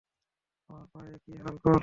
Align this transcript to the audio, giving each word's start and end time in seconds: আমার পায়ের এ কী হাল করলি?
আমার 0.69 0.85
পায়ের 0.93 1.13
এ 1.13 1.19
কী 1.25 1.33
হাল 1.43 1.55
করলি? 1.57 1.79